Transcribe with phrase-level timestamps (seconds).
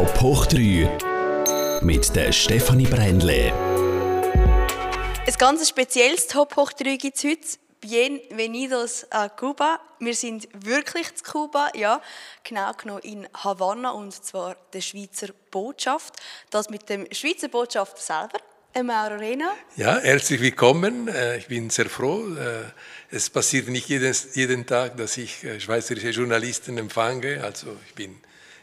[0.00, 3.52] Top hoch 3 mit der Stefanie Brändle.
[5.26, 7.46] Ein ganz spezielles Top hoch 3 gibt es heute.
[7.82, 9.78] Bienvenidos a Cuba.
[9.98, 12.00] Wir sind wirklich zu Kuba, ja,
[12.44, 16.14] genau genommen in Havanna und zwar der Schweizer Botschaft.
[16.48, 18.40] Das mit dem Schweizer Botschafter selber,
[18.82, 19.52] Mauro Rena.
[19.76, 21.08] Ja, herzlich willkommen.
[21.08, 22.24] Äh, ich bin sehr froh.
[22.36, 22.62] Äh,
[23.14, 27.44] es passiert nicht jeden, jeden Tag, dass ich äh, schweizerische Journalisten empfange.
[27.44, 28.16] Also ich bin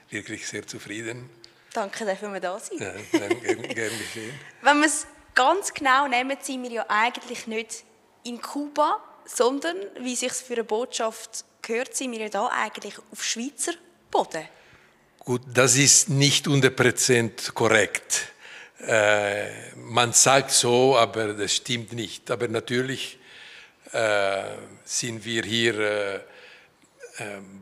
[0.10, 1.30] wirklich sehr zufrieden.
[1.74, 2.82] Danke, dass wir da sind.
[2.82, 3.66] Ja, gern, gern
[4.00, 4.34] geschehen.
[4.62, 7.84] Wenn wir es ganz genau nehmen, sind wir ja eigentlich nicht
[8.24, 13.24] in Kuba, sondern, wie sich für eine Botschaft gehört, sind wir ja da eigentlich auf
[13.24, 13.74] Schweizer
[14.10, 14.48] Boden.
[15.20, 18.30] Gut, das ist nicht 100% korrekt.
[18.80, 22.32] Äh, man sagt so, aber das stimmt nicht.
[22.32, 23.20] Aber natürlich
[23.92, 24.44] äh,
[24.86, 26.20] sind wir hier äh,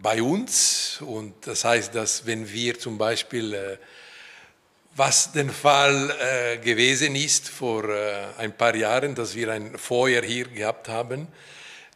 [0.02, 3.78] bei uns und das heißt, dass wenn wir zum Beispiel, äh,
[4.96, 7.84] was der Fall äh, gewesen ist vor
[8.38, 11.28] ein paar Jahren, dass wir ein Feuer hier gehabt haben,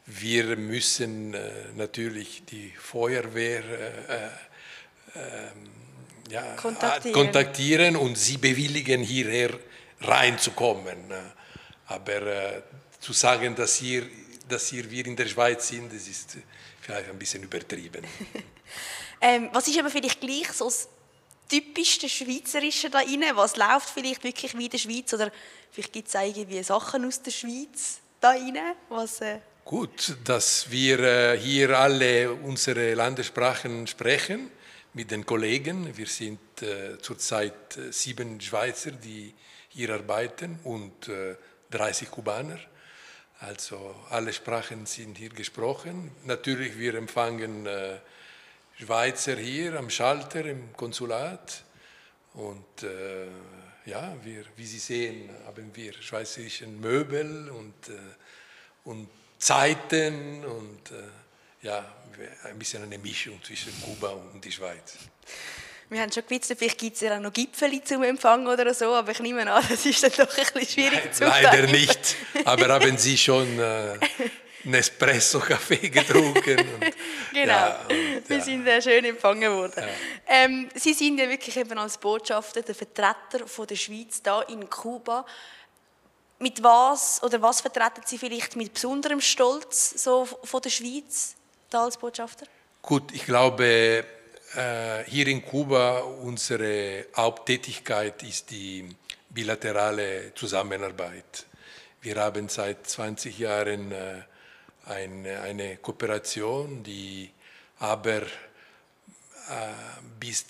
[0.06, 1.36] wir müssen
[1.75, 3.64] natürlich die Feuerwehr
[5.16, 5.70] ähm,
[6.30, 7.14] ja, kontaktieren.
[7.14, 7.95] kontaktieren.
[7.95, 9.52] und sie bewilligen, hierher
[10.02, 10.98] reinzukommen.
[11.88, 12.61] Aber äh,
[13.00, 14.03] zu sagen, dass, hier,
[14.48, 16.38] dass hier wir in der Schweiz sind, das ist
[16.90, 18.04] vielleicht ein bisschen übertrieben.
[19.22, 20.90] ähm, was ist aber vielleicht gleich so das
[21.48, 23.23] typischste Schweizerische da rein?
[23.34, 25.14] Was läuft vielleicht wirklich wie in der Schweiz?
[25.14, 25.32] Oder
[25.72, 28.58] vielleicht gibt es irgendwie Sachen aus der Schweiz da rein?
[28.90, 34.50] Was, äh Gut, dass wir äh, hier alle unsere Landessprachen sprechen
[34.94, 35.95] mit den Kollegen.
[35.95, 39.36] Wir sind äh, zurzeit äh, sieben Schweizer, die
[39.67, 41.36] hier arbeiten und äh,
[41.70, 42.58] 30 Kubaner.
[43.42, 46.12] Also alle Sprachen sind hier gesprochen.
[46.26, 47.98] Natürlich, wir empfangen äh,
[48.78, 51.64] Schweizer hier am Schalter im Konsulat.
[52.34, 53.28] Und äh,
[53.86, 57.98] ja, wir, wie Sie sehen, haben wir schweizerische Möbel und, äh,
[58.83, 59.08] und
[59.38, 60.92] Zeiten und
[61.61, 61.86] ja,
[62.44, 64.98] ein bisschen eine Mischung zwischen Kuba und die Schweiz.
[65.89, 69.11] Wir haben schon gewusst, vielleicht gibt es ja noch Gipfel zum Empfang oder so, aber
[69.11, 72.67] ich nehme an, das ist dann doch ein bisschen schwierig Nein, zu Leider nicht, aber
[72.70, 73.98] haben Sie schon äh,
[74.64, 76.60] einen Espresso-Kaffee getrunken?
[76.60, 76.94] Und,
[77.33, 78.42] genau, ja, und, ja.
[78.42, 79.83] sind sehr schön empfangen worden.
[79.83, 79.88] Ja.
[80.28, 84.70] Ähm, Sie sind ja wirklich eben als Botschafter, der Vertreter von der Schweiz da in
[84.70, 85.26] Kuba.
[86.38, 91.36] Mit was oder was vertreten Sie vielleicht mit besonderem Stolz so von der Schweiz?
[91.70, 92.45] da als Botschafter?
[92.82, 94.05] Gut, ich glaube,
[94.52, 98.89] hier in Kuba unsere Haupttätigkeit ist die
[99.30, 101.45] bilaterale Zusammenarbeit.
[102.02, 104.23] Wir haben seit 20 Jahren äh,
[104.86, 107.30] eine, Kooperation, die
[107.80, 108.27] aber äh,
[110.20, 110.45] bis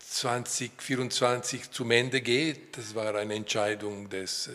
[0.00, 2.76] 2024 zum Ende geht.
[2.76, 4.50] Das war eine Entscheidung des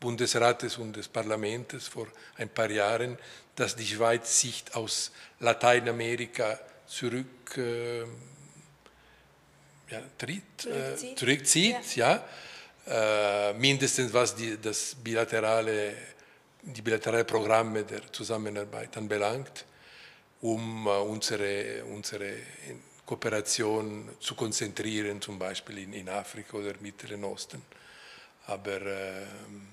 [0.00, 2.06] Bundesrates und des Parlaments vor
[2.36, 3.18] ein paar Jahren,
[3.54, 6.58] dass die Schweiz sich aus Lateinamerika
[6.94, 8.02] zurück, äh,
[9.90, 12.24] ja, tritt, äh, zurückzieht, ja.
[12.86, 13.50] ja.
[13.50, 15.94] Äh, mindestens was die, das bilaterale,
[16.62, 19.64] die bilaterale Programme der Zusammenarbeit anbelangt,
[20.42, 22.34] um äh, unsere, unsere
[23.04, 27.62] Kooperation zu konzentrieren, zum Beispiel in, in Afrika oder Mittleren Osten.
[28.46, 29.68] Aber ähm,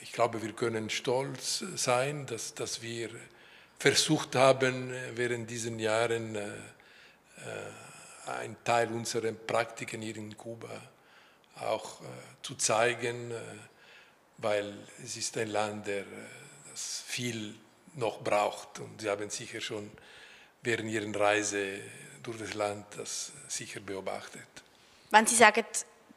[0.00, 3.10] ich glaube, wir können stolz sein, dass, dass wir
[3.80, 10.68] versucht haben, während diesen Jahren äh, äh, einen Teil unserer Praktiken hier in Kuba
[11.60, 12.04] auch äh,
[12.42, 13.32] zu zeigen,
[14.36, 16.04] weil es ist ein Land, der,
[16.70, 17.54] das viel
[17.94, 18.78] noch braucht.
[18.80, 19.90] Und Sie haben sicher schon
[20.62, 21.80] während Ihrer Reise
[22.22, 24.46] durch das Land das sicher beobachtet.
[25.10, 25.64] Wenn Sie sagen,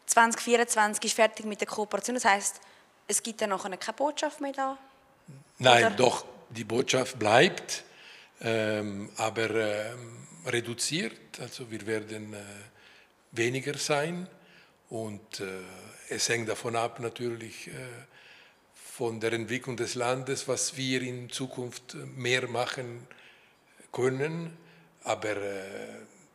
[0.05, 2.59] 2024 ist fertig mit der Kooperation, das heißt,
[3.07, 4.77] es gibt dann noch keine Botschaft mehr da?
[5.59, 5.95] Nein, Oder?
[5.95, 7.83] doch, die Botschaft bleibt,
[8.41, 11.39] ähm, aber ähm, reduziert.
[11.39, 12.37] Also wir werden äh,
[13.31, 14.27] weniger sein
[14.89, 15.45] und äh,
[16.09, 17.71] es hängt davon ab natürlich äh,
[18.73, 23.07] von der Entwicklung des Landes, was wir in Zukunft mehr machen
[23.91, 24.55] können.
[25.03, 25.63] Aber äh,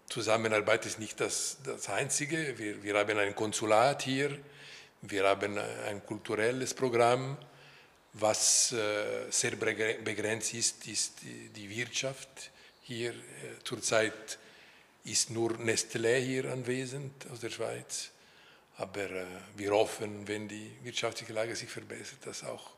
[0.08, 2.58] Zusammenarbeit ist nicht das, das Einzige.
[2.58, 4.38] Wir, wir haben ein Konsulat hier
[5.02, 5.56] wir haben
[5.86, 7.36] ein kulturelles Programm,
[8.20, 12.50] was äh, sehr begrenzt ist, ist die Wirtschaft.
[12.82, 13.14] Hier äh,
[13.64, 14.38] zurzeit
[15.04, 18.10] ist nur Nestlé hier anwesend aus der Schweiz.
[18.76, 19.26] Aber äh,
[19.56, 22.72] wir hoffen, wenn die wirtschaftliche Lage sich verbessert, dass auch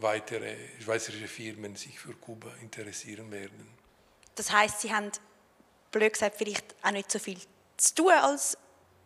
[0.00, 3.68] weitere schweizerische Firmen sich für Kuba interessieren werden.
[4.34, 5.10] Das heißt, Sie haben
[5.90, 7.38] blöd gesagt vielleicht auch nicht so viel
[7.78, 8.58] zu tun als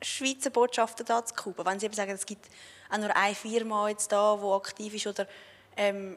[0.05, 1.65] Schweizer Botschafter da zu Kuba?
[1.65, 2.47] Wenn Sie eben sagen, es gibt
[2.91, 5.27] auch nur eine Firma jetzt da, die aktiv ist, oder
[5.77, 6.17] ähm,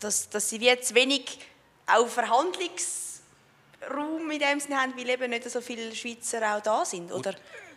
[0.00, 1.38] dass, dass Sie jetzt wenig
[1.86, 7.12] auch Verhandlungsraum in dem Sinne haben, weil eben nicht so viele Schweizer auch da sind,
[7.12, 7.34] oder?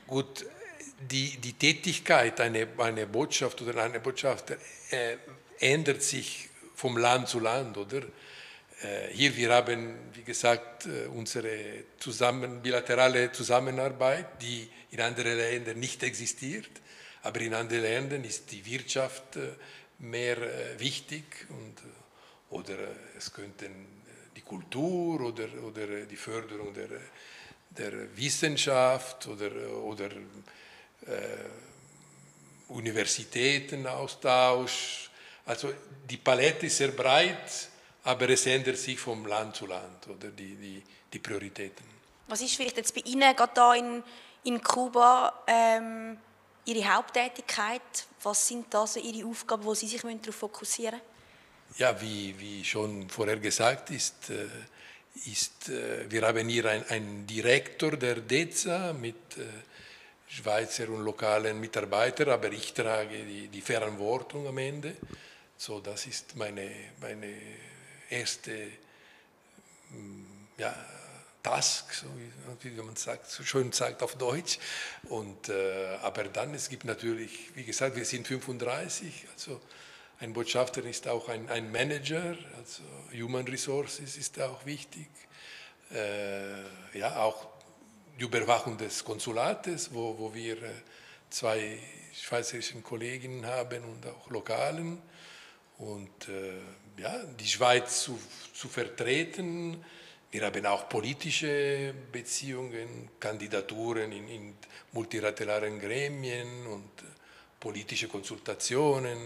[0.08, 0.46] Gut, gut
[1.12, 4.56] die, die Tätigkeit einer eine Botschaft oder einer Botschafter
[4.92, 5.18] äh,
[5.60, 8.04] ändert sich vom Land zu Land, oder?
[8.84, 15.80] Äh, hier wir haben, wie gesagt, äh, unsere zusammen, bilaterale Zusammenarbeit, die in anderen Ländern
[15.80, 16.70] nicht existiert,
[17.22, 19.52] aber in anderen Ländern ist die Wirtschaft äh,
[20.00, 20.36] mehr
[20.80, 21.76] wichtig und,
[22.50, 22.76] oder
[23.18, 24.02] es könnten
[24.36, 26.90] die Kultur oder, oder die Förderung der,
[27.70, 29.52] der Wissenschaft oder,
[29.84, 30.18] oder äh,
[32.68, 35.10] Universitätenaustausch.
[35.46, 35.72] Also
[36.10, 37.70] die Palette ist sehr breit,
[38.04, 41.86] aber es ändert sich vom Land zu Land oder die, die, die Prioritäten.
[42.28, 44.04] Was ist vielleicht jetzt bei Ihnen gerade da in,
[44.44, 46.18] in Kuba ähm,
[46.66, 47.82] Ihre Haupttätigkeit?
[48.22, 51.80] Was sind da so Ihre Aufgaben, wo Sie sich darauf fokussieren müssen?
[51.80, 54.48] Ja, wie, wie schon vorher gesagt ist, äh,
[55.30, 59.46] ist äh, wir haben hier einen Direktor der DEZA mit äh,
[60.28, 64.96] Schweizer und lokalen Mitarbeiter, aber ich trage die, die Verantwortung am Ende.
[65.58, 66.70] So, das ist meine,
[67.00, 67.34] meine
[68.14, 68.52] erste
[69.90, 70.24] mm,
[70.58, 70.76] ja,
[71.42, 72.08] Task, so
[72.62, 74.60] wie, wie, man sagt, so schön sagt auf Deutsch.
[75.10, 79.60] Und, äh, aber dann, es gibt natürlich, wie gesagt, wir sind 35, also
[80.20, 85.10] ein Botschafter ist auch ein, ein Manager, also Human Resources ist auch wichtig.
[85.92, 87.48] Äh, ja, auch
[88.18, 90.72] die Überwachung des Konsulates, wo, wo wir äh,
[91.30, 91.78] zwei
[92.14, 95.02] schweizerische Kolleginnen haben und auch lokalen.
[95.84, 98.18] Und äh, ja, die Schweiz zu,
[98.54, 99.84] zu vertreten.
[100.32, 104.56] Wir haben auch politische Beziehungen, Kandidaturen in, in
[104.94, 107.06] multilateralen Gremien und äh,
[107.60, 109.18] politische Konsultationen.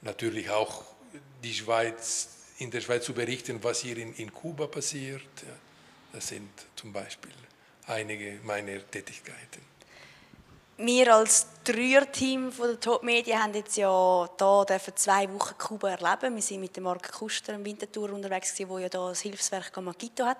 [0.00, 0.82] Natürlich auch
[1.42, 5.22] die Schweiz, in der Schweiz zu berichten, was hier in, in Kuba passiert.
[6.12, 7.34] Das sind zum Beispiel
[7.86, 9.69] einige meiner Tätigkeiten.
[10.82, 16.34] Wir als Dreierteam von der Top Media haben jetzt ja da zwei Wochen Kuba erleben.
[16.34, 19.74] Wir sind mit dem Marc Kuster im Wintertour unterwegs gewesen, wo ja da das Hilfswerk
[19.74, 20.38] Gamagito hat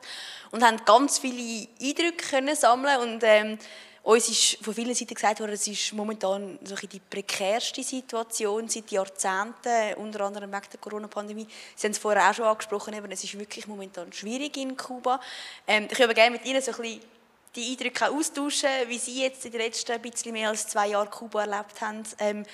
[0.50, 3.58] und haben ganz viele Eindrücke können sammeln und ähm,
[4.02, 8.90] uns ist von vielen Seiten gesagt worden, es ist momentan so die prekärste Situation seit
[8.90, 11.46] Jahrzehnten, unter anderem wegen der Corona-Pandemie.
[11.76, 15.20] Sie haben es vorher auch schon angesprochen, eben, es ist wirklich momentan schwierig in Kuba.
[15.66, 17.19] Ähm, ich würde gerne mit Ihnen so ein bisschen
[17.56, 21.10] die Eindrücke austauschen, wie Sie jetzt in den letzten ein bisschen mehr als zwei Jahren
[21.10, 22.02] Kuba erlebt haben.
[22.18, 22.44] Ähm,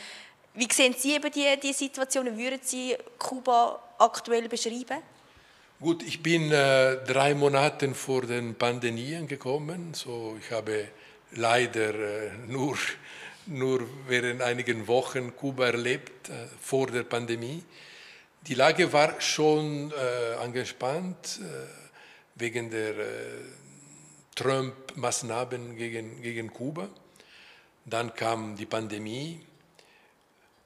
[0.54, 2.36] wie sehen Sie eben die, die Situation?
[2.36, 5.02] Würden Sie Kuba aktuell beschreiben?
[5.78, 9.92] Gut, ich bin äh, drei Monate vor den Pandemien gekommen.
[9.92, 10.88] So, ich habe
[11.32, 12.78] leider äh, nur,
[13.44, 16.32] nur während einigen Wochen Kuba erlebt, äh,
[16.62, 17.62] vor der Pandemie.
[18.46, 21.44] Die Lage war schon äh, angespannt äh,
[22.36, 22.94] wegen der
[24.36, 26.88] äh, Trump-Maßnahmen gegen, gegen Kuba.
[27.84, 29.40] Dann kam die Pandemie.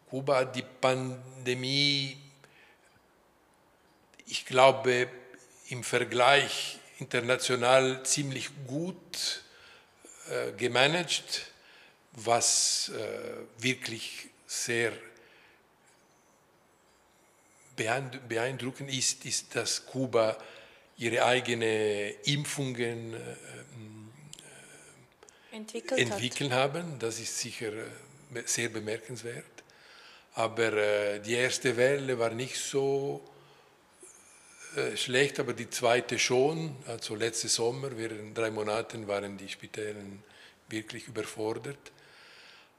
[0.09, 2.17] Kuba hat die Pandemie,
[4.27, 5.09] ich glaube,
[5.69, 9.43] im Vergleich international ziemlich gut
[10.29, 11.47] äh, gemanagt,
[12.13, 14.93] was äh, wirklich sehr
[18.29, 20.37] beeindruckend ist, ist, dass Kuba
[21.01, 23.17] ihre eigenen Impfungen äh,
[25.51, 26.99] entwickelt, entwickelt haben.
[26.99, 29.65] Das ist sicher äh, sehr bemerkenswert.
[30.35, 33.25] Aber äh, die erste Welle war nicht so
[34.95, 36.77] schlecht, aber die zweite schon.
[36.87, 40.23] Also letzte Sommer, während drei Monaten, waren die Spitälen
[40.69, 41.91] wirklich überfordert.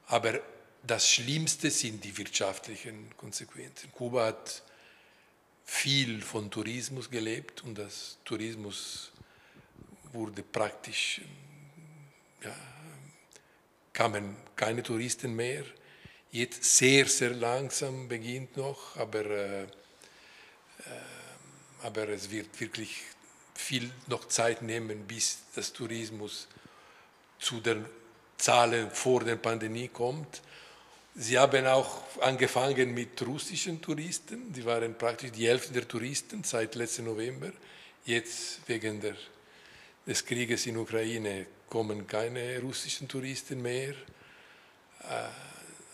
[0.06, 0.40] Aber
[0.82, 3.92] das Schlimmste sind die wirtschaftlichen Konsequenzen.
[3.92, 4.62] Kuba hat
[5.64, 9.12] viel von Tourismus gelebt und das Tourismus
[10.12, 11.20] wurde praktisch,
[12.42, 12.54] ja,
[13.92, 15.64] kamen keine Touristen mehr.
[16.30, 19.68] Jetzt sehr, sehr langsam beginnt noch, aber, äh, äh,
[21.82, 23.02] aber es wird wirklich
[23.54, 26.48] viel noch Zeit nehmen, bis das Tourismus
[27.38, 27.84] zu den
[28.38, 30.42] Zahlen vor der Pandemie kommt.
[31.14, 34.52] Sie haben auch angefangen mit russischen Touristen.
[34.54, 37.52] Sie waren praktisch die Hälfte der Touristen seit letzten November.
[38.04, 39.14] Jetzt wegen der,
[40.06, 43.90] des Krieges in Ukraine kommen keine russischen Touristen mehr.
[43.90, 43.94] Äh,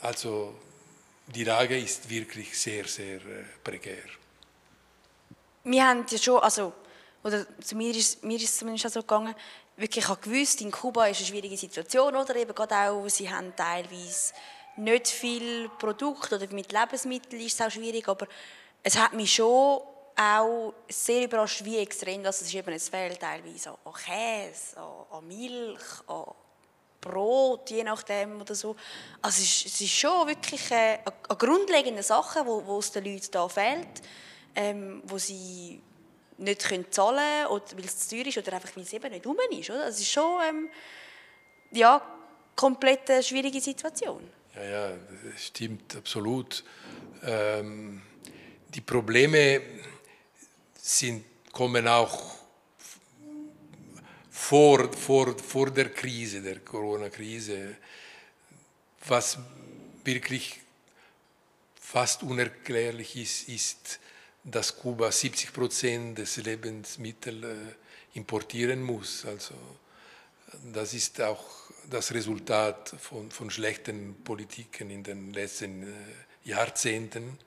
[0.03, 0.55] also
[1.27, 4.05] die Lage ist wirklich sehr, sehr äh, prekär.
[5.65, 6.73] Wir haben ja schon, also,
[7.25, 9.35] oder zu mir ist, mir ist es zumindest so gegangen,
[9.77, 14.33] wirklich gewusst, in Kuba ist eine schwierige Situation, oder eben gerade auch, sie haben teilweise
[14.79, 18.27] nicht viel Produkt oder mit Lebensmitteln ist es auch schwierig, aber
[18.83, 19.81] es hat mich schon
[20.17, 22.55] auch sehr überrascht, wie extrem das ist.
[22.55, 24.77] Eben, es fehlt teilweise an Käse,
[25.11, 26.25] an Milch, an
[27.01, 28.75] Brot, je nachdem oder so.
[29.23, 33.05] Also es ist, es ist schon wirklich eine, eine grundlegende Sache, wo, wo es den
[33.05, 34.03] Leuten da fehlt,
[34.57, 35.81] ähm, wo sie
[36.39, 39.27] nicht können zahlen können, weil es zu teuer ist oder einfach weil es eben nicht
[39.27, 39.71] rum ist.
[39.71, 39.87] Oder?
[39.87, 40.71] Es ist schon ähm,
[41.71, 42.03] ja,
[42.57, 44.29] komplett eine schwierige Situation.
[44.59, 46.65] Ja, ja, das stimmt absolut.
[47.23, 48.03] Ähm,
[48.75, 49.61] die Probleme
[50.75, 52.35] sind, kommen auch
[54.31, 57.77] vor, vor, vor der Krise, der Corona-Krise,
[59.07, 59.39] was
[60.05, 60.61] wirklich
[61.81, 64.01] fast unerklärlich ist, ist,
[64.43, 67.75] dass Kuba 70 Prozent des Lebensmittels äh,
[68.15, 69.25] importieren muss.
[69.25, 69.55] Also
[70.73, 71.45] das ist auch
[71.91, 75.95] das Resultat von, von schlechten Politiken in den letzten äh,
[76.45, 77.39] Jahrzehnten.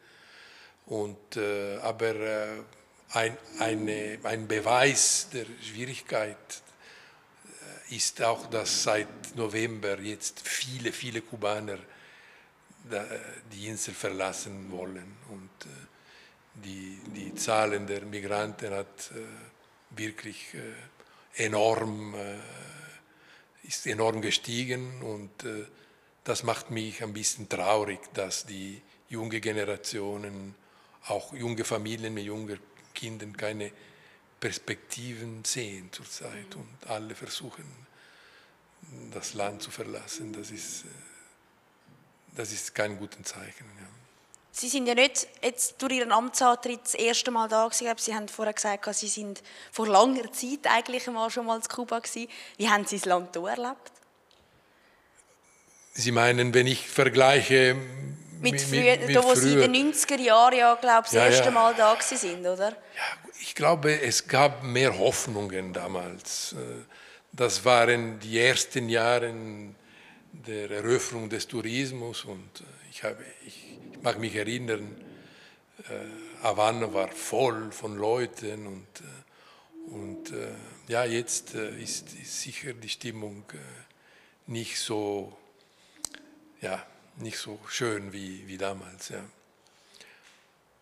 [0.87, 2.47] Und, äh, aber äh,
[3.13, 6.37] ein, eine, ein Beweis der Schwierigkeit
[7.89, 11.77] äh, ist auch, dass seit November jetzt viele, viele Kubaner
[13.53, 15.17] die Insel verlassen wollen.
[15.29, 15.51] Und
[16.55, 19.11] die, die Zahlen der Migranten hat
[19.91, 20.47] wirklich
[21.35, 22.15] enorm,
[23.63, 25.29] ist enorm gestiegen und
[26.23, 30.55] das macht mich ein bisschen traurig, dass die junge Generationen,
[31.07, 32.59] auch junge Familien mit jungen
[32.93, 33.71] Kindern keine
[34.39, 37.65] Perspektiven sehen zurzeit und alle versuchen,
[39.11, 40.33] das Land zu verlassen.
[40.33, 40.87] Das ist, äh,
[42.35, 43.65] das ist kein gutes Zeichen.
[43.79, 43.87] Ja.
[44.53, 47.95] Sie sind ja nicht jetzt durch Ihren Amtsantritt das erste Mal da gewesen.
[47.97, 49.41] Sie haben vorher gesagt, Sie sind
[49.71, 52.27] vor langer Zeit eigentlich mal schon mal in Kuba gewesen.
[52.57, 53.91] Wie haben Sie das Land hier erlebt?
[55.93, 57.75] Sie meinen, wenn ich vergleiche
[58.41, 59.35] mit, mit, mit, mit da, wo früher.
[59.35, 61.51] Sie in den 90er Jahren ja, glaube das ja, erste ja.
[61.51, 62.69] Mal da sind, oder?
[62.69, 66.53] Ja, ich glaube, es gab mehr Hoffnungen damals.
[66.53, 66.57] Äh,
[67.31, 69.33] das waren die ersten Jahre
[70.33, 73.70] der Eröffnung des Tourismus und äh, ich, habe, ich
[74.01, 74.95] mag mich erinnern,
[75.89, 78.87] äh, Havanna war voll von Leuten und,
[79.87, 80.33] und
[80.87, 83.43] ja, jetzt ist, ist sicher die Stimmung
[84.47, 85.37] nicht so,
[86.61, 86.83] ja,
[87.17, 89.09] nicht so schön wie, wie damals.
[89.09, 89.23] Ja.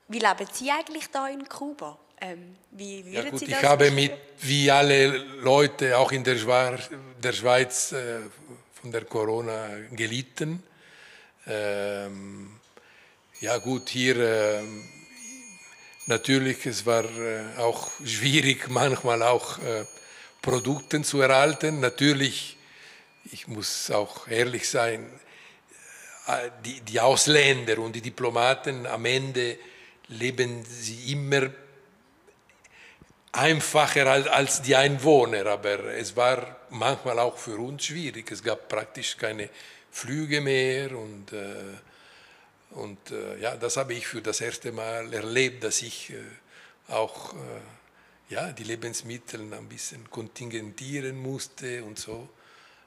[0.08, 1.98] Wie leben Sie eigentlich da in Kuba?
[2.22, 5.08] Ähm, wie ja, gut, ich habe mit, wie alle
[5.42, 6.90] Leute auch in der Schweiz,
[7.24, 8.20] der Schweiz äh,
[8.74, 10.64] von der Corona gelitten.
[11.48, 12.59] Ähm,
[13.42, 14.62] ja gut, hier äh,
[16.08, 19.86] natürlich, es war äh, auch schwierig manchmal auch äh,
[20.42, 21.80] Produkte zu erhalten.
[21.80, 22.58] Natürlich,
[23.32, 25.06] ich muss auch ehrlich sein,
[26.28, 29.58] äh, die, die Ausländer und die Diplomaten am Ende
[30.10, 31.50] leben sie immer
[33.32, 38.30] einfacher als, als die Einwohner, aber es war manchmal auch für uns schwierig.
[38.32, 39.50] Es gab praktisch keine
[39.92, 41.54] Flüge mehr und, äh,
[42.72, 47.34] und äh, ja, das habe ich für das erste Mal erlebt, dass ich äh, auch
[47.34, 47.38] äh,
[48.30, 52.30] ja, die Lebensmittel ein bisschen kontingentieren musste und so.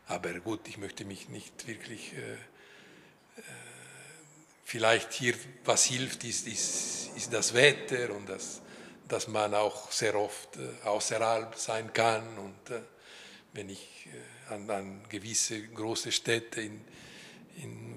[0.06, 2.36] Aber gut, ich möchte mich nicht wirklich äh,
[4.64, 5.34] vielleicht hier
[5.64, 8.60] was hilft, ist, ist, ist das Wetter und das,
[9.08, 12.38] dass man auch sehr oft äh, außerhalb sein kann.
[12.38, 12.80] Und äh,
[13.52, 14.08] wenn ich
[14.48, 16.80] an, an, gewisse große Städte in,
[17.62, 17.91] in,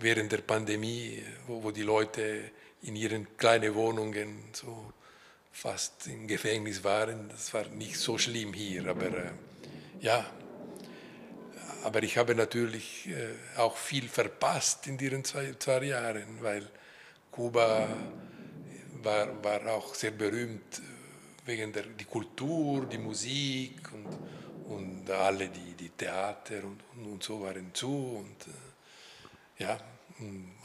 [0.00, 2.50] während der Pandemie, wo, wo, die Leute
[2.82, 4.92] in ihren kleinen Wohnungen so
[5.52, 8.86] fast im Gefängnis waren, das war nicht so schlimm hier.
[8.86, 9.30] Aber äh,
[10.00, 10.24] ja,
[11.84, 16.68] aber ich habe natürlich äh, auch viel verpasst in diesen zwei, zwei Jahren, weil
[17.30, 17.88] Kuba
[19.02, 25.48] war, war auch sehr berühmt äh, wegen der die Kultur, die Musik und, und alle
[25.48, 28.18] die, die Theater und, und, und so waren zu.
[28.18, 28.67] Und äh,
[29.58, 29.78] ja,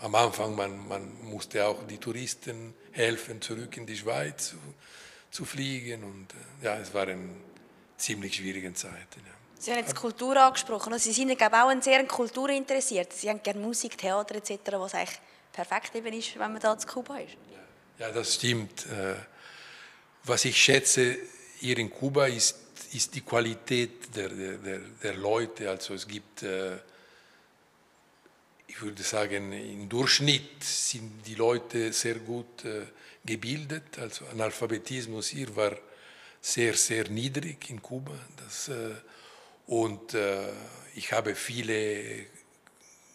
[0.01, 4.57] am Anfang man, man musste auch die Touristen helfen, zurück in die Schweiz zu,
[5.31, 6.03] zu fliegen.
[6.03, 6.27] Und
[6.61, 7.35] ja, es waren
[7.97, 9.21] ziemlich schwierige Zeiten.
[9.25, 9.33] Ja.
[9.59, 10.97] Sie haben jetzt Kultur angesprochen.
[10.99, 13.13] Sie sind glaube auch sehr kulturinteressiert.
[13.13, 15.19] Sie haben gerne Musik, Theater etc., was eigentlich
[15.51, 17.37] perfekt eben ist, wenn man da zu Kuba ist.
[17.99, 18.85] Ja, das stimmt.
[18.87, 19.15] Äh,
[20.23, 21.17] was ich schätze
[21.59, 22.57] hier in Kuba ist,
[22.91, 25.69] ist die Qualität der, der, der Leute.
[25.69, 26.77] Also es gibt, äh,
[28.73, 32.87] ich würde sagen, im Durchschnitt sind die Leute sehr gut äh,
[33.23, 33.99] gebildet.
[33.99, 35.77] Also Analphabetismus hier war
[36.41, 38.17] sehr, sehr niedrig in Kuba.
[38.35, 38.71] Das,
[39.67, 40.49] Und äh,
[40.95, 42.25] ich habe viele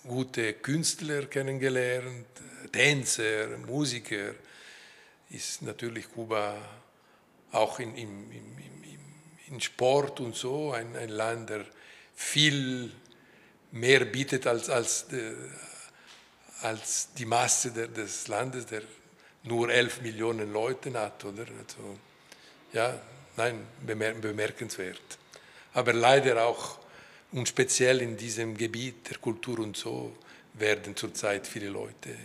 [0.07, 2.29] gute Künstler kennengelernt,
[2.71, 4.37] Tänzer, Musiker.
[5.31, 6.57] Ist natürlich Kuba
[7.51, 8.99] auch in, in, in,
[9.49, 11.67] in Sport und so ein, ein Land, der
[12.15, 12.93] viel
[13.73, 15.35] mehr bietet als, als, äh,
[16.63, 18.83] als die Masse des Landes, der
[19.45, 21.25] nur 11 Millionen Leute hat.
[21.25, 21.43] Oder?
[21.43, 21.99] Also,
[22.73, 22.99] ja,
[23.37, 25.19] nein, bemerkenswert.
[25.75, 26.79] Aber leider auch,
[27.33, 30.17] und speziell in diesem Gebiet der Kultur und so,
[30.55, 32.17] werden zurzeit viele Leute,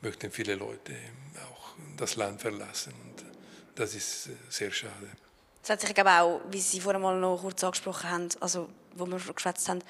[0.00, 0.92] möchten viele Leute
[1.50, 2.92] auch das Land verlassen.
[2.92, 3.24] Und
[3.74, 5.08] das ist äh, sehr schade.
[5.62, 9.06] Das hat sich aber auch, wie Sie vorhin mal noch kurz angesprochen haben, also wo
[9.06, 9.80] wir geschwätzt haben,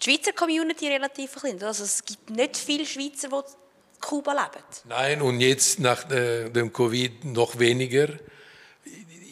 [0.00, 1.62] die Schweizer Community relativ klein.
[1.62, 4.64] Also es gibt nicht viele Schweizer, die in Kuba leben.
[4.84, 8.08] Nein, und jetzt nach äh, dem Covid noch weniger.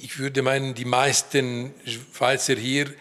[0.00, 2.92] Ich würde meinen, die meisten Schweizer hier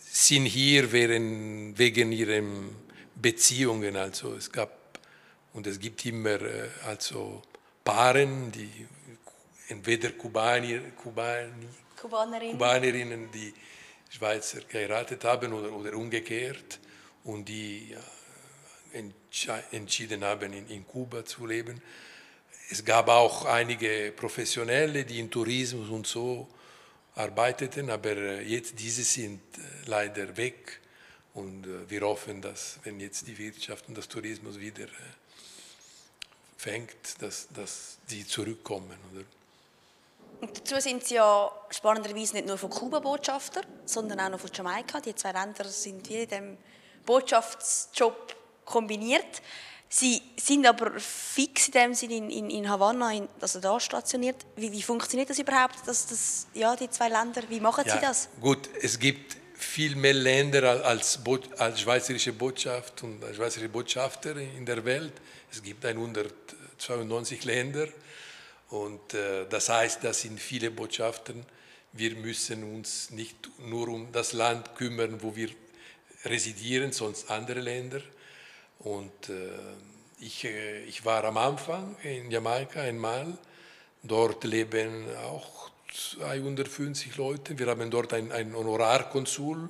[0.00, 2.76] sind hier wegen ihren
[3.14, 3.96] Beziehungen.
[3.96, 4.98] Also es gab
[5.54, 7.42] und es gibt immer äh, also
[7.84, 8.86] Paaren, die
[9.68, 11.68] entweder Kubanier, Kubani,
[12.00, 12.52] Kubanerinnen.
[12.52, 13.54] Kubanerinnen, die
[14.08, 16.80] Schweizer geheiratet haben oder, oder umgekehrt
[17.24, 17.96] und die
[19.70, 21.80] entschieden haben, in, in Kuba zu leben.
[22.70, 26.48] Es gab auch einige Professionelle, die in Tourismus und so
[27.14, 30.80] arbeiteten, aber äh, jetzt diese sind äh, leider weg
[31.34, 34.86] und äh, wir hoffen, dass wenn jetzt die Wirtschaft und das Tourismus wieder
[36.56, 38.96] fängt, dass, dass die zurückkommen.
[39.12, 39.24] Oder?
[40.40, 44.50] Und dazu sind Sie ja spannenderweise nicht nur von Kuba Botschafter, sondern auch noch von
[44.52, 45.00] Jamaika.
[45.00, 46.58] Die zwei Länder sind wie in dem
[47.04, 49.42] Botschaftsjob kombiniert.
[49.88, 54.36] Sie sind aber fix in dem Sinne in, in, in Havanna, in, also da stationiert.
[54.56, 58.00] Wie, wie, funktioniert das überhaupt, dass das, ja, die zwei Länder, wie machen ja, Sie
[58.00, 58.28] das?
[58.40, 61.18] Gut, es gibt viel mehr Länder als,
[61.58, 65.12] als schweizerische Botschaft und schweizerische Botschafter in der Welt.
[65.50, 67.86] Es gibt 192 Länder
[68.70, 71.44] und äh, das heißt, das sind viele Botschaften.
[71.92, 75.50] Wir müssen uns nicht nur um das Land kümmern, wo wir
[76.24, 78.00] residieren, sonst andere Länder.
[78.80, 79.48] Und äh,
[80.20, 83.36] ich, äh, ich war am Anfang in Jamaika einmal.
[84.02, 87.58] Dort leben auch 250 Leute.
[87.58, 89.68] Wir haben dort ein, ein Honorarkonsul.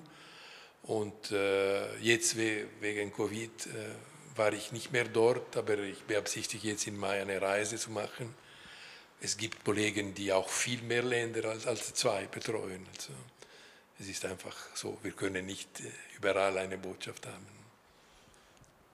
[0.84, 6.86] Und äh, jetzt wegen Covid äh, war ich nicht mehr dort, aber ich beabsichtige jetzt
[6.86, 8.34] im Mai eine Reise zu machen.
[9.20, 12.84] Es gibt Kollegen, die auch viel mehr Länder als, als zwei betreuen.
[12.96, 13.12] Also
[14.00, 15.85] es ist einfach so, wir können nicht äh,
[16.16, 17.62] überall eine Botschaft haben.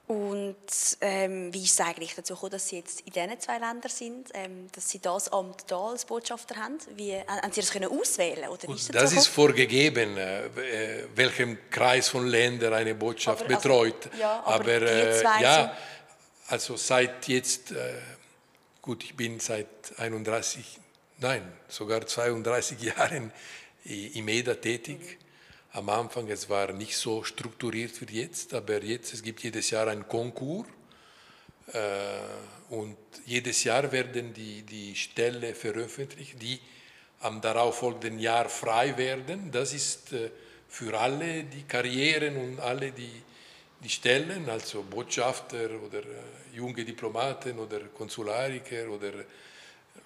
[0.08, 0.56] Und
[1.02, 4.30] ähm, wie ist es eigentlich dazu gekommen, dass Sie jetzt in diesen zwei Ländern sind,
[4.32, 6.78] ähm, dass Sie das Amt da als Botschafter haben?
[6.96, 11.04] Wie, äh, haben Sie das können auswählen oder ist das, das ist vorgegeben, äh, äh,
[11.14, 14.06] welchem Kreis von Ländern eine Botschaft aber, also, betreut.
[14.06, 15.76] Also, ja, aber, aber äh, ja,
[16.46, 18.00] also seit jetzt, äh,
[18.80, 20.80] gut, ich bin seit 31,
[21.18, 23.30] nein, sogar 32 Jahren
[23.84, 25.18] im EDA tätig.
[25.72, 29.88] Am Anfang, es war nicht so strukturiert wie jetzt, aber jetzt, es gibt jedes Jahr
[29.88, 30.66] einen Konkurs
[31.72, 36.58] äh, und jedes Jahr werden die, die Stellen veröffentlicht, die
[37.20, 39.50] am darauffolgenden Jahr frei werden.
[39.50, 40.30] Das ist äh,
[40.68, 43.22] für alle die Karrieren und alle die,
[43.82, 49.12] die Stellen, also Botschafter oder äh, junge Diplomaten oder Konsulariker oder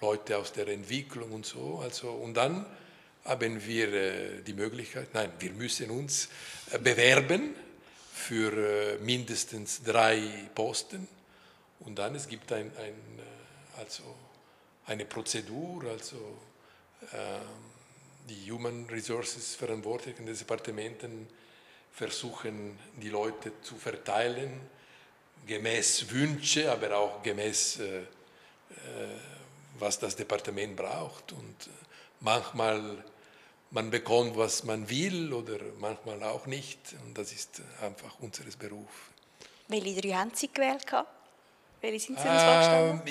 [0.01, 1.79] Leute aus der Entwicklung und so.
[1.83, 2.65] Also, und dann
[3.25, 6.29] haben wir äh, die Möglichkeit, nein, wir müssen uns
[6.71, 7.55] äh, bewerben
[8.13, 11.07] für äh, mindestens drei Posten
[11.79, 13.19] und dann es gibt ein, ein
[13.77, 14.03] also
[14.85, 16.37] eine Prozedur, also
[18.29, 21.27] die Human Resources Verantwortlichen des Departementen
[21.91, 24.61] versuchen, die Leute zu verteilen,
[25.47, 27.79] gemäß Wünsche, aber auch gemäß,
[29.79, 31.31] was das Departement braucht.
[31.31, 31.69] Und
[32.19, 33.03] manchmal
[33.73, 36.79] man bekommt, was man will oder manchmal auch nicht.
[37.05, 39.09] Und das ist einfach unser Beruf.
[39.67, 40.85] Welche drei haben Sie gewählt?
[41.81, 43.01] Welche sind Sie uns ähm,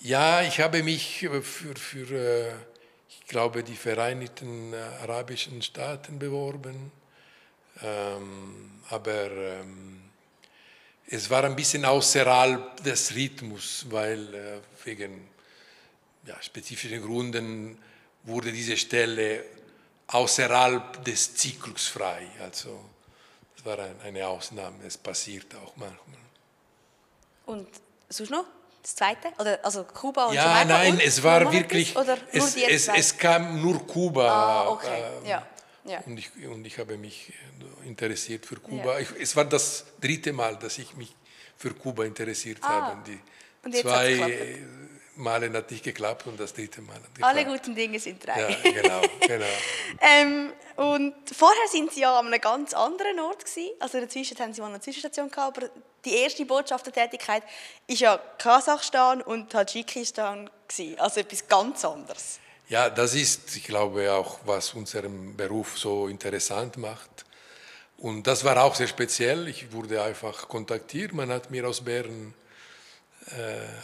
[0.00, 1.42] Ja, ich habe mich für,
[1.76, 2.52] für äh,
[3.08, 6.90] ich glaube, die Vereinigten Arabischen Staaten beworben.
[7.82, 10.02] Ähm, aber ähm,
[11.06, 15.28] es war ein bisschen außerhalb des Rhythmus, weil äh, wegen
[16.26, 17.78] ja, spezifischen Gründen
[18.24, 19.44] wurde diese Stelle
[20.06, 22.26] außerhalb des Zyklus frei.
[22.40, 22.84] Also
[23.56, 26.18] das war eine Ausnahme, es passiert auch manchmal.
[27.46, 27.68] Und
[28.08, 28.44] sonst noch?
[28.82, 29.28] Das zweite?
[29.38, 31.02] Oder, also Kuba und Ja, Jamaika nein, und?
[31.02, 31.94] es war wirklich,
[32.32, 34.28] es, es, es, kam nur Kuba.
[34.28, 35.02] Ah, okay.
[35.24, 35.46] Äh, ja.
[35.84, 36.00] Ja.
[36.06, 37.32] Und, ich, und ich habe mich
[37.84, 38.98] interessiert für Kuba.
[39.00, 41.14] Ich, es war das dritte Mal, dass ich mich
[41.56, 42.88] für Kuba interessiert Ah.
[42.88, 43.02] habe.
[43.06, 43.20] Die
[43.64, 44.58] Und zwei
[45.12, 45.16] geklappt.
[45.16, 47.36] Male hat nicht geklappt und das dritte Mal hat geklappt.
[47.36, 48.40] Alle guten Dinge sind drei.
[48.40, 49.44] Ja, genau, genau.
[50.00, 53.70] Ähm, und vorher sind sie ja an einem ganz anderen Ort gewesen.
[53.78, 55.70] Also dazwischen haben sie mal eine Zwischenstation gehabt, aber
[56.04, 57.42] die erste Botschaftertätigkeit
[57.86, 60.98] ist ja Kasachstan und Tadschikistan gewesen.
[60.98, 62.40] Also etwas ganz anderes.
[62.68, 67.26] Ja, das ist, ich glaube, auch, was unseren Beruf so interessant macht.
[67.98, 69.46] Und das war auch sehr speziell.
[69.46, 71.12] Ich wurde einfach kontaktiert.
[71.12, 72.34] Man hat mir aus Bern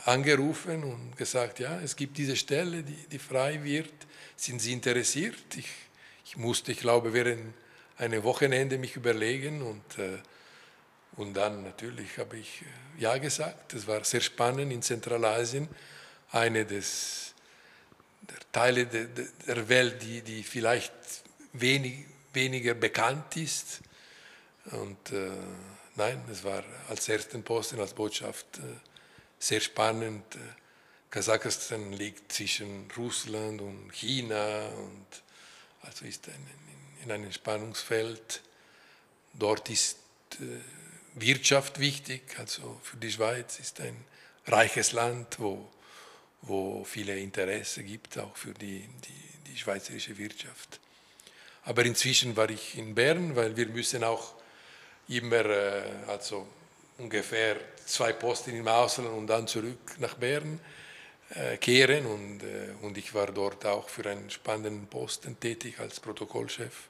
[0.04, 3.92] angerufen und gesagt, ja, es gibt diese Stelle, die, die frei wird.
[4.36, 5.56] Sind Sie interessiert?
[5.56, 5.68] Ich,
[6.24, 7.54] ich musste, ich glaube, während
[7.98, 10.18] einem Wochenende mich überlegen und, äh,
[11.16, 13.74] und dann natürlich habe ich äh, ja gesagt.
[13.74, 15.68] Es war sehr spannend in Zentralasien,
[16.32, 17.34] eine des
[18.22, 20.92] der Teile de- de- der Welt, die, die vielleicht
[21.54, 23.80] wenig, weniger bekannt ist.
[24.72, 25.30] Und äh,
[25.96, 28.60] nein, es war als ersten Posten, als Botschaft äh,
[29.38, 30.24] sehr spannend.
[31.10, 35.06] Kasachstan liegt zwischen Russland und China und
[35.82, 36.28] also ist
[37.02, 38.42] in einem Spannungsfeld.
[39.34, 39.98] Dort ist
[40.40, 40.44] äh,
[41.14, 43.96] Wirtschaft wichtig, also für die Schweiz ist ein
[44.46, 45.68] reiches Land, wo
[46.42, 50.80] wo viele Interesse gibt, auch für die, die, die schweizerische Wirtschaft.
[51.64, 54.34] Aber inzwischen war ich in Bern, weil wir müssen auch
[55.08, 56.46] immer, äh, also
[56.98, 57.56] ungefähr
[57.88, 60.60] zwei Posten im Ausland und dann zurück nach Bern
[61.30, 62.06] äh, kehren.
[62.06, 66.88] Und, äh, und ich war dort auch für einen spannenden Posten tätig als Protokollchef.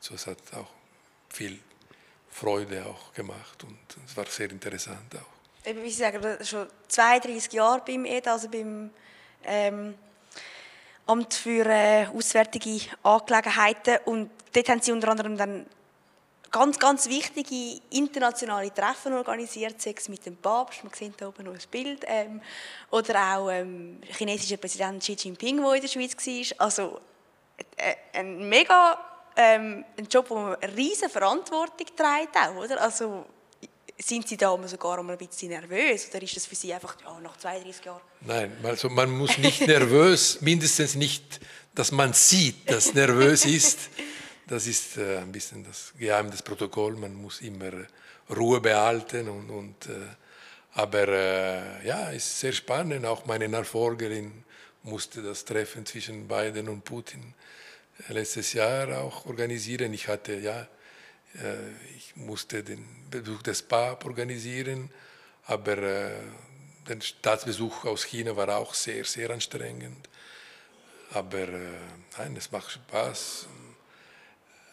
[0.00, 0.70] So, es hat auch
[1.28, 1.58] viel
[2.30, 5.66] Freude auch gemacht und es war sehr interessant auch.
[5.66, 8.90] Eben, wie Sie sagen, schon 32 Jahre beim EDA, also beim
[9.44, 9.94] ähm,
[11.06, 13.98] Amt für äh, Auswärtige Angelegenheiten.
[14.04, 15.66] Und dort haben Sie unter anderem dann
[16.54, 21.46] ganz, ganz wichtige internationale Treffen organisiert, sei es mit dem Papst, man sieht hier oben
[21.46, 22.40] noch ein Bild, ähm,
[22.92, 26.66] oder auch ähm, der chinesische Präsident Xi Jinping, der in der Schweiz war.
[26.66, 27.00] Also
[27.76, 28.96] äh, ein mega
[29.36, 32.80] ähm, ein Job, wo man eine riesige Verantwortung trägt, auch, oder?
[32.80, 33.26] Also
[33.98, 37.36] sind Sie da sogar ein bisschen nervös oder ist das für Sie einfach ja, nach
[37.36, 38.00] 32 Jahren?
[38.20, 41.40] Nein, also man muss nicht nervös, mindestens nicht,
[41.74, 43.78] dass man sieht, dass nervös ist.
[44.46, 46.98] Das ist äh, ein bisschen das Geheimnis des.
[46.98, 47.86] Man muss immer äh,
[48.30, 49.28] Ruhe behalten.
[49.28, 49.92] Und, und, äh,
[50.74, 53.06] aber ja, es ist sehr spannend.
[53.06, 54.44] Auch meine Nachfolgerin
[54.82, 57.32] musste das Treffen zwischen Biden und Putin
[58.08, 59.92] letztes Jahr auch organisieren.
[59.92, 60.66] Ich hatte ja
[61.96, 64.90] ich musste den Besuch des Papst organisieren,
[65.46, 70.08] aber der Staatsbesuch aus China war auch sehr, sehr anstrengend.
[71.12, 71.46] Aber
[72.18, 73.46] nein, es macht Spaß.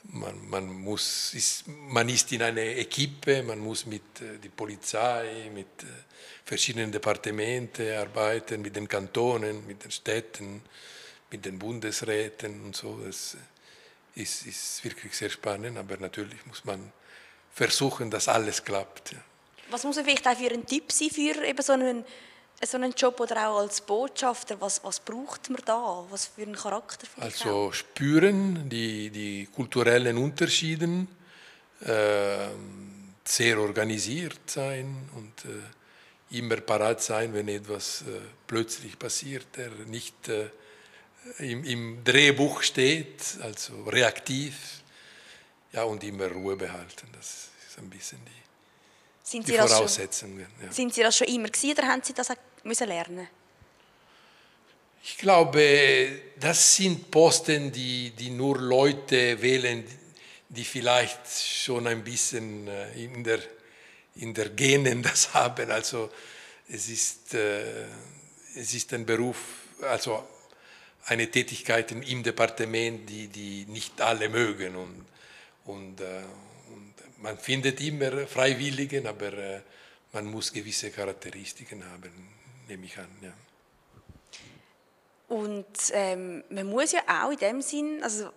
[0.04, 5.50] Man, man, muss, ist, man ist in einer Equipe, man muss mit äh, der Polizei,
[5.54, 5.86] mit äh,
[6.44, 10.64] verschiedenen Departementen arbeiten, mit den Kantonen, mit den Städten,
[11.30, 13.00] mit den Bundesräten und so.
[13.06, 13.38] Das
[14.16, 16.92] ist, ist wirklich sehr spannend, aber natürlich muss man
[17.54, 19.16] versuchen, dass alles klappt.
[19.70, 22.04] Was muss vielleicht auch für ein Tipp sein für eben so einen,
[22.64, 24.60] so einen Job oder auch als Botschafter?
[24.60, 26.06] Was, was braucht man da?
[26.10, 27.46] Was für einen Charakter vielleicht auch?
[27.46, 31.08] Also spüren die, die kulturellen Unterschiede,
[31.82, 32.50] äh,
[33.24, 40.28] sehr organisiert sein und äh, immer parat sein, wenn etwas äh, plötzlich passiert, der nicht
[40.30, 40.50] äh,
[41.40, 44.56] im, im, Drehbuch steht, also reaktiv.
[45.74, 47.08] Ja, und immer Ruhe behalten.
[47.14, 48.42] Das ist ein bisschen die,
[49.24, 50.46] sind die Sie Voraussetzungen.
[50.58, 50.74] Schon, ja.
[50.74, 53.28] Sind Sie das schon immer gewesen, oder haben Sie das auch müssen lernen?
[55.04, 59.84] Ich glaube, das sind Posten, die, die nur Leute wählen,
[60.48, 63.40] die vielleicht schon ein bisschen äh, in der,
[64.16, 65.72] in der Genen das haben.
[65.72, 66.12] Also
[66.70, 67.86] es ist, äh,
[68.56, 69.38] es ist ein Beruf,
[69.82, 70.28] also
[71.06, 74.76] eine Tätigkeit im Departement, die, die nicht alle mögen.
[74.76, 75.06] Und,
[75.66, 76.22] und, äh,
[76.70, 76.94] und
[77.24, 79.62] man findet immer Freiwilligen, aber äh,
[80.14, 82.41] man muss gewisse Charakteristiken haben,
[82.72, 83.08] nehme ich an.
[83.22, 83.34] Ja.
[85.28, 88.30] Und ähm, man muss ja auch in dem Sinn, also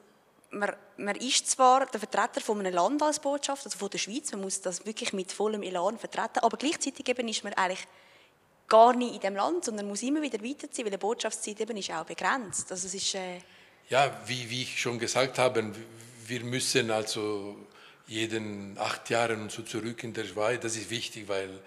[0.50, 4.30] man, man ist zwar der Vertreter von einem Land als Botschaft, also von der Schweiz,
[4.32, 7.86] man muss das wirklich mit vollem Elan vertreten, aber gleichzeitig eben ist man eigentlich
[8.68, 11.90] gar nicht in dem Land, sondern muss immer wieder weiterziehen, weil die Botschaftszeit eben ist
[11.90, 12.70] auch begrenzt.
[12.70, 13.40] Also es ist, äh
[13.88, 15.72] ja, wie, wie ich schon gesagt habe,
[16.26, 17.56] wir müssen also
[18.06, 20.60] jeden acht Jahre und so zurück in der Schweiz.
[20.60, 21.60] Das ist wichtig, weil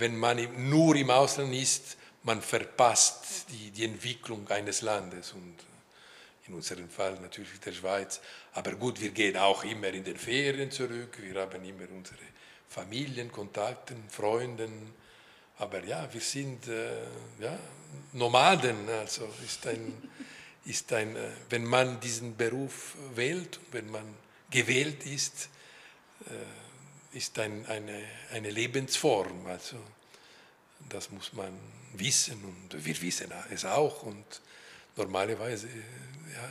[0.00, 5.32] wenn man nur im Ausland ist, man verpasst die, die Entwicklung eines Landes.
[5.32, 5.56] Und
[6.48, 8.20] in unserem Fall natürlich der Schweiz.
[8.54, 12.18] Aber gut, wir gehen auch immer in den Ferien zurück, wir haben immer unsere
[12.68, 14.92] Familienkontakte, Freunden.
[15.58, 17.02] Aber ja, wir sind äh,
[17.40, 17.58] ja,
[18.12, 20.10] Nomaden, also ist ein,
[20.64, 24.04] ist ein, äh, wenn man diesen Beruf wählt, wenn man
[24.50, 25.48] gewählt ist,
[26.26, 26.32] äh,
[27.12, 29.46] ist ein, eine, eine Lebensform.
[29.46, 29.76] Also
[30.88, 31.52] das muss man
[31.94, 34.24] wissen und wir wissen es auch und
[34.96, 36.48] normalerweise ja,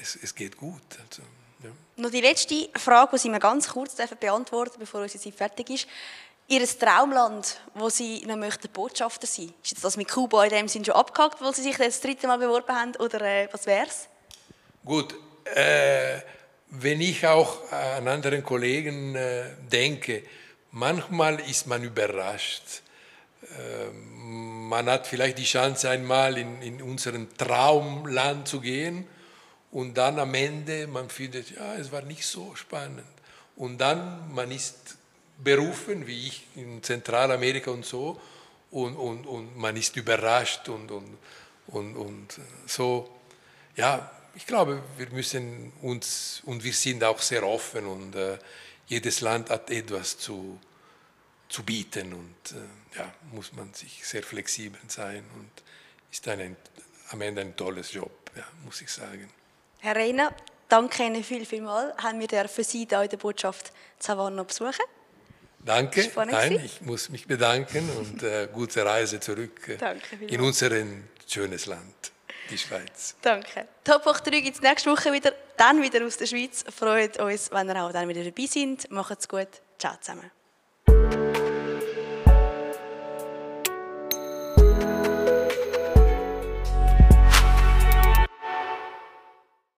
[0.00, 0.82] es, es geht gut.
[1.08, 1.22] Also,
[1.62, 1.70] ja.
[1.96, 5.86] Noch die letzte Frage, die Sie mir ganz kurz beantworten bevor unsere Zeit fertig ist.
[6.48, 10.68] Ihr Traumland, wo Sie noch möchten Botschafter sein Ist jetzt das mit Kuba in dem
[10.68, 13.86] Sinn schon abgehakt, weil Sie sich das dritte Mal beworben haben, oder äh, was wäre
[13.86, 14.08] es?
[14.84, 15.14] Gut,
[15.54, 16.20] äh,
[16.72, 20.22] wenn ich auch an anderen Kollegen äh, denke,
[20.70, 22.82] manchmal ist man überrascht.
[23.58, 29.06] Ähm, man hat vielleicht die Chance, einmal in, in unseren Traumland zu gehen
[29.70, 33.04] und dann am Ende, man findet, ja, es war nicht so spannend.
[33.56, 34.96] Und dann, man ist
[35.44, 38.18] berufen, wie ich in Zentralamerika und so,
[38.70, 41.18] und, und, und man ist überrascht und, und,
[41.66, 43.10] und, und so.
[43.76, 48.38] Ja, ich glaube, wir müssen uns, und wir sind auch sehr offen und äh,
[48.86, 50.58] jedes Land hat etwas zu,
[51.48, 55.50] zu bieten und äh, ja, muss man sich sehr flexibel sein und
[56.10, 56.56] ist dann ein,
[57.10, 59.28] am Ende ein tolles Job, ja, muss ich sagen.
[59.80, 60.34] Herr Reiner,
[60.68, 61.94] danke Ihnen viel, viel mal.
[61.98, 64.84] Haben wir für Sie hier in der Botschaft Savannah besuchen.
[65.64, 69.78] Danke, nein, ich muss mich bedanken und äh, gute Reise zurück äh,
[70.26, 70.70] in unser
[71.28, 72.11] schönes Land,
[72.50, 73.16] die Schweiz.
[73.22, 73.68] Danke.
[73.84, 76.64] Top 8 3 gibt es nächste Woche wieder, dann wieder aus der Schweiz.
[76.76, 78.90] Freut uns, wenn ihr auch dann wieder dabei seid.
[78.90, 79.48] Macht's gut.
[79.78, 80.30] Ciao zusammen.